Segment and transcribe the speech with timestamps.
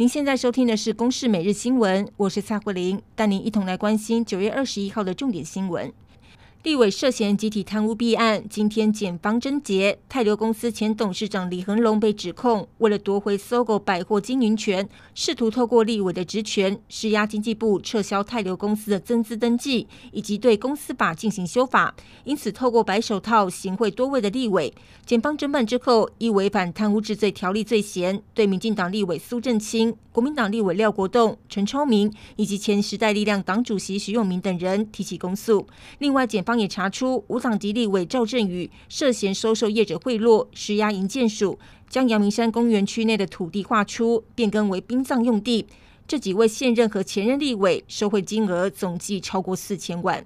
[0.00, 5.92] 您现在收听的是《公视每日新闻》，我是蔡慧玲，带您一同来关心九月二十一号的重点新闻。
[6.64, 21.94] 立委涉嫌集体贪污弊案，今天检方侦结，泰流公司前董事长李恒龙被指控为了夺回搜狗百货经营权，试图透过立委的职权施压经济部撤销泰流公司的增资登记，以及对公司法进行修法。
[22.24, 24.74] 因此，透过白手套行贿多位的立委，
[25.06, 35.64] 检方侦办之后，依违反贪污治罪条例罪嫌，对民进党立委苏正清、国民党立委廖国栋、陈超明以及前时代力量党主席徐永明等人提起公诉。
[36.00, 41.58] 另外，检方也查出无党籍立委赵振宇涉嫌收受业者贿赂，施压营建署
[41.90, 45.66] 将阳明山公园区内的土地划出，变更为殡葬用地。
[46.06, 50.24] 这几位现任和前任立委受贿金额总计超过四千万。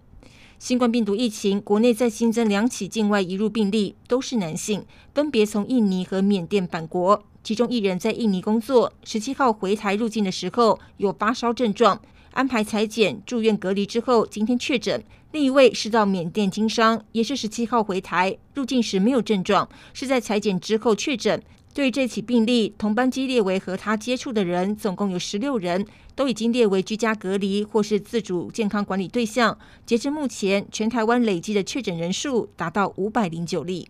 [0.60, 7.24] 新冠病毒疫情，国内再新增两起境外移入病例，都是男性，分别从印尼和缅甸返国。
[7.42, 12.00] 其中一人在印尼工作，十七号回台入境的时候有发烧症状，
[12.30, 15.02] 安排采检住院隔离之后，今天确诊。
[15.32, 21.42] 另一位是到缅甸经商，也是十七号回台入境时没有症状，是在采检之后确诊。
[21.72, 29.56] 对这起病例，同班机列为和他接触的人总共有十六人，都已经列为居家隔离或是自主健康管理对象。
[29.86, 33.88] 截至目前，全台湾累计的确诊人数达到五百零九例。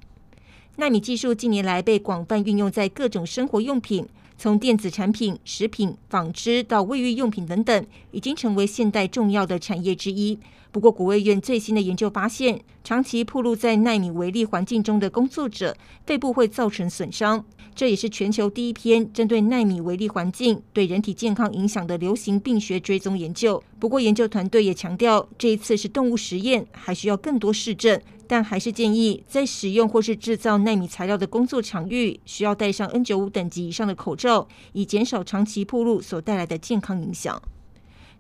[0.77, 4.07] 纳米技术近年来被广泛运用在各种生活用品，
[4.39, 10.39] 从电子产品、食品、纺织到卫浴用品等等，已经成为现代重要的产业之一。
[10.73, 17.45] 不过，国卫院最新的研究发现，长期暴露在纳米微粒环境中的工作者，肺部会造成损伤。
[17.75, 23.63] 这也是全球第一篇针对纳米微粒环境对人体健康影响的流行病学追踪研究。
[23.79, 28.01] 不过，研究团队也强调，这一次是动物实验，还需要更多试证。
[28.27, 37.43] 但还是建议，在使用或是制造纳米材料的工作场域，需要戴上 N95 等级以上的口罩，以减少长期暴露所带来的健康影响。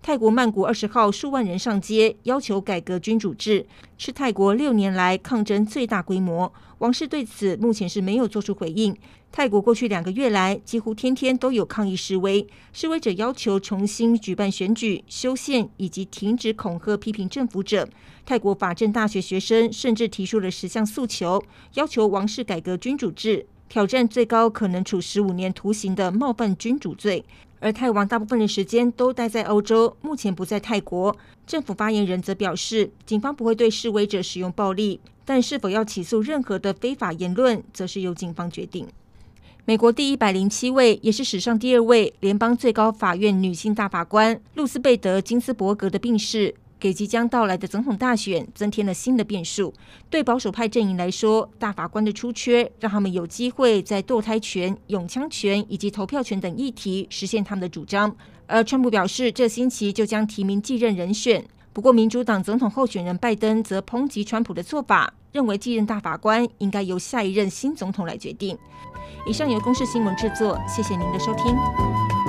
[0.02, 3.64] 泰国曼谷二十号数万人上街要求改革君主制，
[3.96, 6.52] 是泰国六年来抗争最大规模。
[6.78, 8.96] 王室对此目前是没有做出回应。
[9.30, 17.88] 泰国过去两个月来几乎天天都有抗议示威，示威者要求重新举办选举、修宪以及停止恐吓批评政府者。
[18.26, 21.40] 泰国法政大学学生甚至提出了十项诉求，
[21.74, 27.24] 要求王室改革君主制，挑战最高可能处十五年徒刑的冒犯君主罪。
[27.62, 31.16] 而泰王大部分的时间都待在欧洲，目前不在泰国。
[31.46, 38.88] 政府发言人则表示，警方不会对示威者使用暴力，但是否要起诉任何的非法言论，则是由警方决定。
[39.64, 46.56] 美国第一百零七位，也是史上第二位联邦最高法院女性大法官露丝贝德·金斯伯格的病逝。
[46.82, 49.72] 给即将到来的总统大选增添了新的变数。
[50.10, 58.12] 对保守派阵营来说，大法官的出缺让他们有机会在堕胎权、拥枪权以及投票权等议题实现他们的主张。
[58.48, 61.44] 而川普表示，这星期就将提名继任人选。
[61.72, 68.58] 不过，民主党总统候选人拜登则抨击川普的做法，认为继任大法官应该由下一任新总统来决定。
[69.24, 72.21] 以上由公视新闻制作，谢谢您的收听。